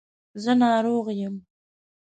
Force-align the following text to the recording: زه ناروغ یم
زه 0.43 0.51
ناروغ 0.61 1.07
یم 1.21 1.35